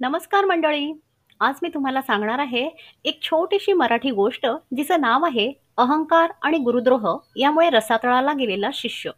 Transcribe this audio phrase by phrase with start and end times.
[0.00, 0.92] नमस्कार मंडळी.
[1.40, 2.70] आज मी तुम्हाला सांगणार आहे
[3.04, 9.10] एक छोटीशी मराठी गोष्ट जिचं नाव आहे अहंकार आणि गुरुद्रोह यामुळे रसातळाला गेलेला शिष्य.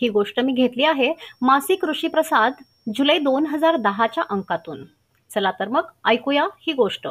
[0.00, 1.12] ही गोष्ट मी घेतली आहे
[1.42, 2.52] मासिक ऋषी प्रसाद
[2.94, 4.84] जुलै दोन हजार दहाच्या अंकातून.
[5.30, 7.08] चला तर मग ऐकूया ही गोष्ट.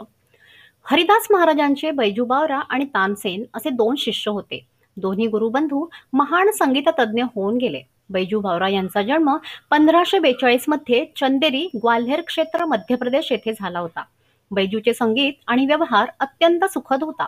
[0.83, 4.65] हरिदास महाराजांचे बैजूबावरा आणि तानसेन असे दोन शिष्य होते.
[4.97, 7.81] दोन्ही गुरुबंधू महान संगीत तज्ज्ञ होऊन गेले.
[8.09, 9.37] बैजू भावरा यांचा जन्म
[9.71, 14.03] पंधराशे बेचाळीसमध्ये चंदेरी ग्वाल्हेर क्षेत्र मध्य प्रदेश येथे झाला होता.
[14.51, 17.25] बैजूचे संगीत आणि व्यवहार अत्यंत सुखद होता.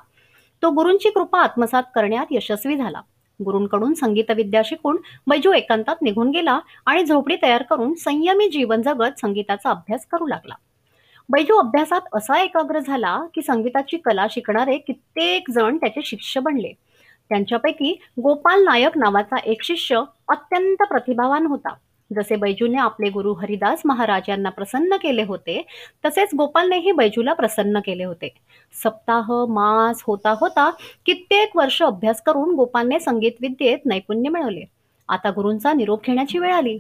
[0.62, 3.02] तो गुरूंची कृपा आत्मसात करण्यात यशस्वी झाला.
[3.45, 9.20] गुरूंकडून संगीत विद्या शिकून बैजू एकांतात निघून गेला आणि झोपडी तयार करून संयमी जीवन जगत
[9.22, 10.53] संगीताचा अभ्यास करू लागला.
[11.30, 16.73] बैजू अभ्यासात असा एकाग्र झाला की संगीताची कला शिकणारे कित्येक जण त्याचे शिष्य बनले.
[17.30, 21.70] त्यांच्यापैकी गोपाल नायक नावाचा एक शिष्य अत्यंत प्रतिभावान होता.
[22.16, 25.66] जसे बैजूने आपले गुरु हरिदास महाराज यांना प्रसन्न केले होते
[26.05, 28.34] तसेच गोपालनेही बैजूला प्रसन्न केले होते.
[28.84, 30.70] सप्ताह मास होता होता
[31.05, 34.64] कित्येक वर्ष अभ्यास करून गोपालने संगीत विद्येत नैपुण्य मिळवले.
[35.09, 36.78] आता गुरूंचा निरोप घेण्याची वेळ आली.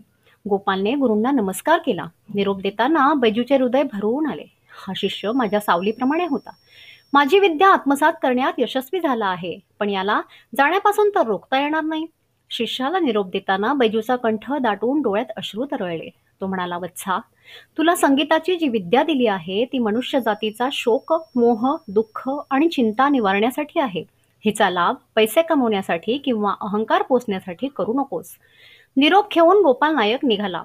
[0.49, 2.05] गोपालने गुरूंना नमस्कार केला.
[2.35, 4.43] निरोप देताना बैजूचे हृदय भरून आले.
[4.87, 6.49] हा शिष्य माझ्या सावलीप्रमाणे होता.
[7.13, 10.21] माझी विद्या आत्मसात करण्यात यशस्वी झाला आहे पण याला
[10.57, 12.05] जाण्यापासून तर रोखता येणार नाही.
[12.49, 16.09] शिष्याला निरोप देताना बैजूचा कंठ दाटून डोळ्यात अश्रू तरळले.
[16.41, 17.19] तो म्हणाला वत्सा
[17.77, 23.79] तुला संगीताची जी विद्या दिली आहे ती मनुष्य जातीचा शोक मोह दुःख आणि चिंता निवारण्यासाठी
[23.79, 24.03] आहे.
[24.45, 28.29] हिचा लाभ पैसे कमवण्यासाठी किंवा अहंकार पोचण्यासाठी करू नकोस.
[28.97, 30.63] निरोप घेऊन गोपाल नायक निघाला.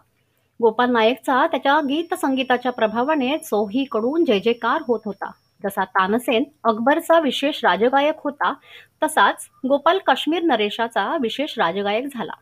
[0.62, 5.30] गोपाल नायकचा त्याच्या गीत संगीताच्या प्रभावाने चोहीकडून जय जयकार होत होता.
[5.64, 8.54] जसा तानसेन अकबरचा विशेष राजगायक होता
[9.02, 12.32] तसाच गोपाल काश्मीर नरेशाचा विशेष राजगायक झाला.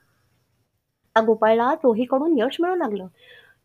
[1.20, 3.06] गोपाळला चोहीकडून यश मिळू लागलं.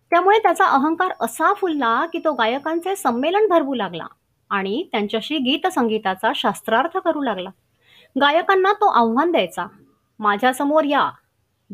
[0.09, 4.05] त्यामुळे त्याचा अहंकार असा फुलला की तो गायकांचे संमेलन भरवू लागला
[4.49, 7.49] आणि त्यांच्याशी गीत संगीताचा शास्त्रार्थ करू लागला.
[8.21, 9.65] गायकांना तो आव्हान द्यायचा
[10.19, 11.09] माझ्यासमोर या.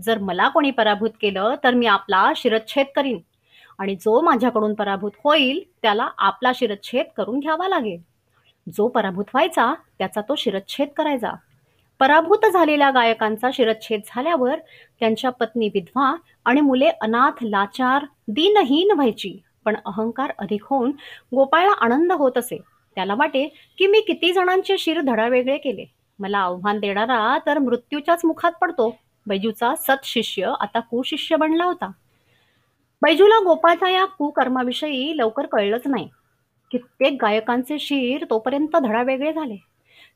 [0.03, 3.19] जर मला कोणी पराभूत केलं तर मी आपला शिरच्छेद करीन.
[3.81, 8.01] आणि जो माझ्याकडून पराभूत होईल त्याला आपला शिरच्छेद करून घ्यावा लागेल.
[8.77, 11.31] जो पराभूत व्हायचा त्याचा तो शिरच्छेद करायचा.
[11.99, 14.59] पराभूत झालेल्या गायकांचा शिरच्छेद झाल्यावर
[14.99, 16.15] त्यांच्या पत्नी विधवा
[16.45, 19.37] आणि मुले अनाथ लाचार दिनहीन व्हायची.
[19.65, 20.91] पण अहंकार अधिक होऊन
[21.35, 22.61] गोपाळला आनंद होत असे.
[22.95, 25.85] त्याला वाटे की मी किती जणांचे शिर धडावेगळे केले.
[26.19, 28.95] मला आव्हान देणारा तर मृत्यूच्याच मुखात पडतो.
[29.27, 31.91] बैजूचा सत्शिष्य आता कुशिष्य बनला होता.
[33.01, 36.09] बैजूला गोपाळच्या या कुकर्माविषयी लवकर कळलंच नाही.
[36.71, 39.55] कित्येक गायकांचे शीर तोपर्यंत धडावेगळे झाले.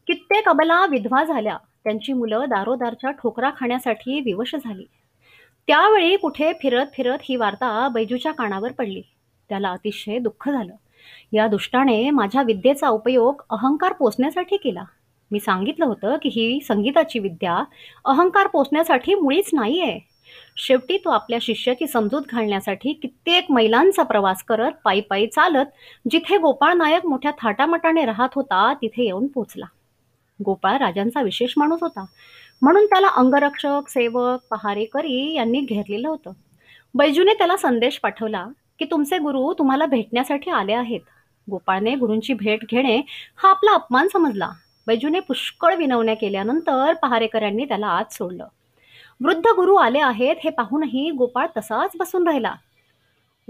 [0.07, 1.57] कित्येक अबला विधवा झाल्या.
[1.83, 4.85] त्यांची मुलं दारोदारच्या ठोकरा खाण्यासाठी विवश झाली.
[5.67, 9.01] त्यावेळी कुठे फिरत फिरत ही वार्ता बैजूच्या कानावर पडली.
[9.49, 10.73] त्याला अतिशय दुःख झालं.
[11.33, 14.83] या दुष्टाने माझ्या विद्येचा उपयोग अहंकार पोचण्यासाठी केला.
[15.31, 17.63] मी सांगितलं होतं की ही संगीताची विद्या
[18.05, 20.14] अहंकार पोचण्यासाठी मुळीच नाही आहे
[20.57, 25.65] शेवटी तो आपल्या शिष्याची समजूत घालण्यासाठी कित्येक मैलांचा प्रवास करत पायी पायी चालत
[26.11, 29.65] जिथे गोपाळ नायक मोठ्या थाटामाटाने राहत होता तिथे येऊन पोचला.
[30.45, 32.05] गोपाळ राजांचा विशेष माणूस होता.
[32.61, 36.31] म्हणून त्याला अंगरक्षक सेवक पहारेकरी यांनी घेरलेलं होतं.
[36.95, 38.47] बैजूने त्याला संदेश पाठवला
[38.79, 40.99] की तुमचे गुरु तुम्हाला भेटण्यासाठी आले आहेत.
[41.49, 43.01] गोपाळने गुरूंची भेट घेणे
[43.35, 44.49] हा आपला अपमान समजला.
[44.87, 48.47] बैजूने पुष्कळ विनवण्या केल्यानंतर पहारेकऱ्यांनी त्याला आत सोडलं.
[49.23, 52.53] वृद्ध गुरु आले आहेत हे पाहूनही गोपाळ तसाच बसून राहिला.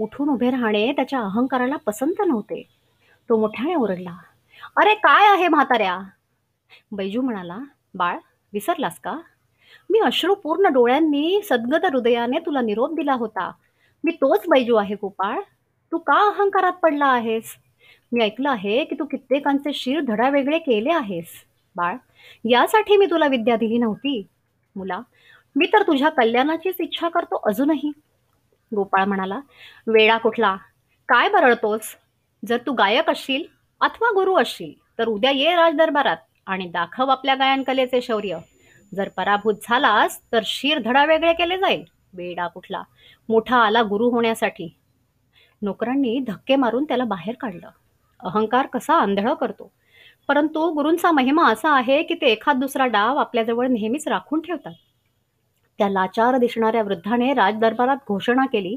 [0.00, 2.62] उठून उभे राहणे त्याच्या अहंकाराला पसंत नव्हते.
[3.28, 4.16] तो मोठ्याने ओरडला
[4.76, 5.98] अरे काय आहे म्हाताऱ्या?
[6.92, 7.58] बैजू म्हणाला
[7.94, 8.18] बाळ
[8.52, 9.18] विसरलास का?
[9.90, 13.52] मी अश्रूपूर्ण डोळ्यांनी सद्गत हृदयाने तुला निरोप दिला होता.
[14.04, 15.40] मी तोच बैजू आहे गोपाळ.
[15.92, 17.54] तू का अहंकारात पडला आहेस?
[18.12, 21.26] मी ऐकलं आहे की तू कित्येकांचे शिर धडा वेगळे केले आहेस.
[21.76, 21.96] बाळ
[22.44, 24.26] यासाठी मी तुला विद्या दिली नव्हती.
[24.76, 25.00] मुला
[25.56, 27.92] मी तर तुझ्या कल्याणाचीच इच्छा करतो अजूनही.
[28.74, 29.40] गोपाळ म्हणाला
[29.86, 30.56] वेळा कुठला?
[31.08, 31.80] काय बरळतोस?
[32.48, 33.42] जर तू गायक असशील
[33.80, 36.16] अथवा गुरु असशील तर उद्या ये राजदरबारात
[36.46, 38.38] आणि दाखव आपल्या गायनकलेचे शौर्य.
[38.94, 41.84] जर पराभूत झालास तर शीर धडा वेगळे केले जाईल.
[42.14, 42.82] वेडा कुठला?
[43.28, 44.76] मोठा आला गुरु होण्यासाठी.
[45.62, 47.68] नोकरांनी धक्के मारून त्याला बाहेर काढलं.
[48.20, 49.72] अहंकार कसा आंधळ करतो.
[50.28, 54.72] परंतु गुरूंचा महिमा असा आहे की ते एखाद दुसरा डाव आपल्याजवळ नेहमीच राखून ठेवतात.
[55.78, 58.76] त्या लाचार दिसणाऱ्या वृद्धाने राजदरबारात घोषणा केली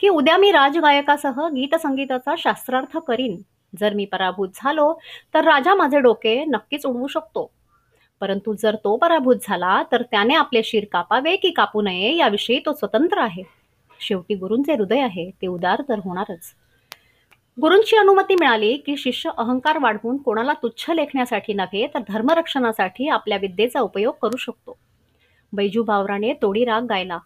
[0.00, 3.36] की उद्या मी राजगायकासह गीतसंगीताचा शास्त्रार्थ करीन.
[3.80, 4.92] जर मी पराभूत झालो
[5.34, 7.50] तर राजा माझे डोके नक्कीच उडवू शकतो.
[8.20, 12.72] परंतु जर तो पराभूत झाला तर त्याने आपले शिर कापावे की कापू नये याविषयी तो
[12.72, 13.42] स्वतंत्र आहे.
[14.00, 16.54] शेवटी गुरूंचे हृदय आहे ते उदार तर होणारच.
[17.60, 23.80] गुरूंची अनुमती मिळाली की शिष्य अहंकार वाढवून कोणाला तुच्छ लेखण्यासाठी नव्हे तर धर्मरक्षणासाठी आपल्या विद्येचा
[23.80, 24.76] उपयोग करू शकतो.
[25.52, 27.18] बैजू बावराने तोडी राग गायला.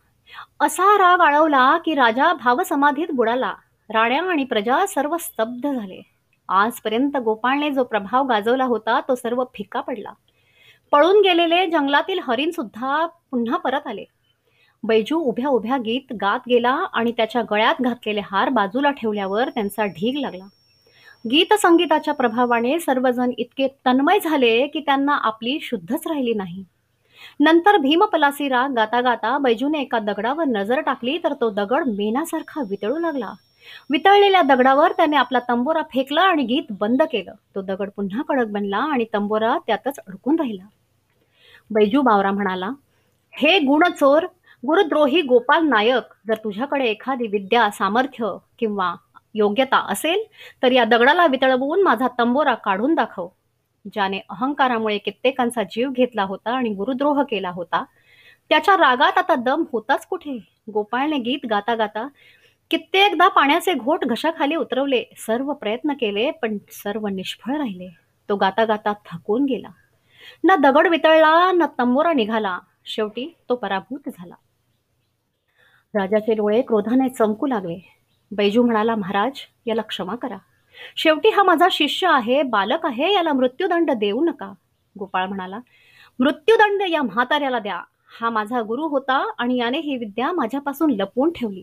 [0.60, 3.54] असा राग आळवला की राजा भावसमाधीत बुडाला.
[3.90, 6.02] राण्या आणि प्रजा सर्व स्तब्ध झाले.
[6.48, 10.12] आजपर्यंत गोपाळने जो प्रभाव गाजवला होता तो सर्व फिका पडला.
[10.92, 14.04] पळून गेलेले जंगलातील हरिण सुद्धा पुन्हा परत आले.
[14.82, 20.18] बैजू उभ्या उभ्या गीत गात गेला आणि त्याच्या गळ्यात घातलेले हार बाजूला ठेवल्यावर त्यांचा ढीग
[20.18, 20.44] लागला.
[21.30, 26.64] गीत संगीताच्या प्रभावाने सर्वजण इतके तन्मय झाले की त्यांना आपली शुद्धच राहिली नाही.
[27.40, 32.98] नंतर भीमपलासी राग गाता गाता बैजूने एका दगडावर नजर टाकली तर तो दगड मेणासारखा वितळू
[32.98, 33.32] लागला.
[33.90, 37.32] वितळलेल्या दगडावर त्याने आपला तंबोरा फेकला आणि गीत बंद केलं.
[37.54, 40.64] तो दगड पुन्हा कडक बनला आणि तंबोरा त्यातच अडकून राहिला.
[41.70, 42.70] बैजू बावरा म्हणाला
[43.32, 44.26] हे गुणचोर
[44.66, 48.94] गुरुद्रोही गोपाल नायक जर तुझ्याकडे एखादी विद्या सामर्थ्य किंवा
[49.34, 50.22] योग्यता असेल
[50.62, 53.28] तर या दगडाला वितळवून माझा तंबोरा काढून दाखव.
[53.92, 57.84] ज्याने अहंकारामुळे कित्येकांचा जीव घेतला होता आणि गुरुद्रोह केला होता.
[58.48, 60.38] त्याच्या रागात आता दम होताच कुठे?
[60.72, 62.08] गोपाळने गीत गाता गाता
[62.70, 65.04] कित्येकदा पाण्याचे घोट घशाखाली उतरवले.
[65.16, 67.88] सर्व प्रयत्न केले पण सर्व निष्फळ राहिले.
[68.28, 69.68] तो गाता गाता थकून गेला.
[70.44, 72.58] ना दगड वितळला ना तंबोरा निघाला.
[72.86, 74.34] शेवटी तो पराभूत झाला.
[75.94, 77.78] राजाचे डोळे क्रोधाने चमकू लागले.
[78.30, 79.32] बैजू म्हणाला महाराज
[79.66, 80.36] याला क्षमा करा.
[80.96, 84.52] शेवटी हा माझा शिष्य आहे बालक आहे याला मृत्यूदंड देऊ नका
[84.98, 85.58] गोपाळ म्हणाला.
[86.18, 87.80] मृत्यूदंड या म्हाताऱ्याला द्या.
[88.20, 91.62] हा माझा गुरु होता आणि याने ही विद्या माझ्यापासून लपवून ठेवली.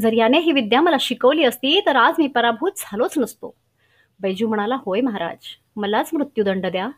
[0.00, 3.54] जर याने ही विद्या मला शिकवली असती तर आज मी पराभूत झालोच नसतो.
[4.20, 6.88] बैजू म्हणाला होय महाराज मलाच मृत्यूदंड द्या.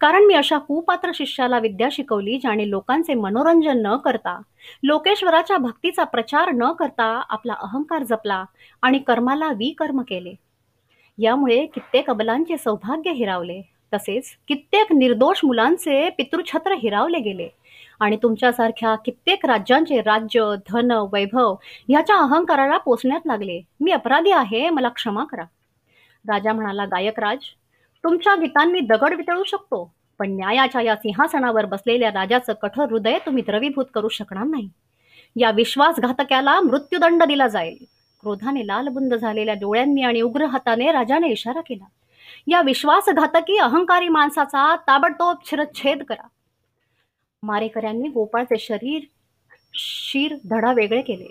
[0.00, 4.40] कारण मी अशा कुपात्र शिष्याला विद्या शिकवली ज्याने लोकांचे मनोरंजन न करता
[4.82, 8.44] लोकेश्वराच्या भक्तीचा प्रचार न करता आपला अहंकार जपला
[8.82, 10.34] आणि कर्माला विकर्म केले.
[11.18, 13.60] यामुळे कित्येक अबलांचे सौभाग्य हिरावले.
[13.94, 17.48] तसेच कित्येक निर्दोष मुलांचे पितृछत्र हिरावले गेले.
[18.00, 21.54] आणि तुमच्यासारख्या कित्येक राज्यांचे राज्य धन वैभव
[21.88, 23.60] ह्याच्या अहंकाराला पोचण्यात लागले.
[23.80, 25.44] मी अपराधी आहे मला क्षमा करा.
[26.28, 27.38] राजा म्हणाला गायकराज
[28.04, 33.84] तुमच्या गीतांनी दगड वितळू शकतो पण न्यायाच्या या सिंहासनावर बसलेल्या राजाचं कठोर हृदय तुम्ही द्रवीभूत
[33.94, 34.68] करू शकणार नाही.
[35.36, 37.84] या विश्वासघातक्याला मृत्यूदंड दिला जाईल.
[38.22, 41.84] क्रोधाने लालबुंद झालेल्या डोळ्यांनी आणि उग्र हाताने राजाने इशारा केला.
[42.46, 46.26] या विश्वासघातकी अहंकारी माणसाचा ताबडतोब शिरच्छेद करा.
[47.42, 49.02] मारेकऱ्यांनी गोपाळचे शरीर
[49.74, 51.26] शीर धडा वेगळे केले.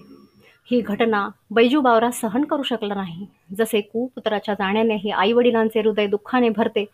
[0.72, 3.26] ही घटना बैजू बावरा सहन करू शकला नाही.
[3.58, 6.86] जसे कुपुत्राच्या जाण्यानेही आई वडिलांचे हृदय दुःखाने भरते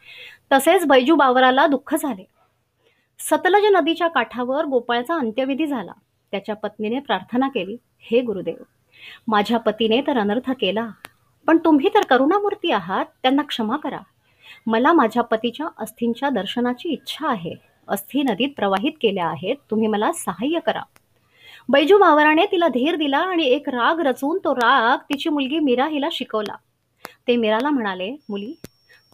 [0.51, 2.25] तसेच बैजू बावराला दुःख झाले.
[3.19, 5.91] सतलज नदीच्या काठावर गोपाळचा अंत्यविधी झाला.
[6.31, 8.63] त्याच्या पत्नीने प्रार्थना केली हे गुरुदेव
[9.27, 10.89] माझ्या पतीने तर अनर्थ केला.
[11.47, 13.99] पण तुम्ही तर करुणामूर्ती आहात त्यांना क्षमा करा.
[14.67, 17.55] मला माझ्या पतीच्या अस्थींच्या दर्शनाची इच्छा आहे.
[17.87, 20.81] अस्थी नदीत प्रवाहित केल्या आहेत तुम्ही मला सहाय्य करा.
[21.69, 26.09] बैजू बावराने तिला धीर दिला आणि एक राग रचून तो राग तिची मुलगी मीरा हिला
[26.11, 26.55] शिकवला.
[27.27, 28.53] ते मीराला म्हणाले मुली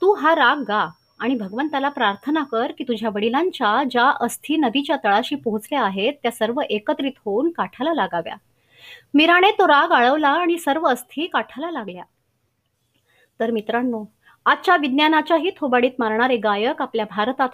[0.01, 0.87] तू हा राग गा
[1.19, 6.61] आणि भगवंताला प्रार्थना कर की तुझ्या वडिलांच्या ज्या अस्थी नदीच्या तळाशी पोहोचल्या आहेत त्या सर्व
[6.69, 8.35] एकत्रित होऊन काठाला लागाव्या.
[9.13, 12.03] मीराने तो राग आळवला आणि सर्व अस्थी काठाला लागल्या.
[13.39, 14.05] तर मित्रांनो
[14.45, 17.51] आजच्या विज्ञानाच्याही थोबाडीत मारणारे गायक आपल्या भारतात